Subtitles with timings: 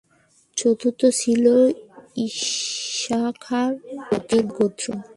[0.57, 1.45] চতুর্থ ছিল
[2.25, 4.85] ঈশাখার-এর গোত্র।